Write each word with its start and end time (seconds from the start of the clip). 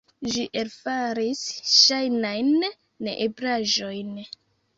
Ĝi 0.35 0.43
elfaris 0.61 1.41
ŝajnajn 1.73 2.49
neeblaĵojn. 2.63 4.11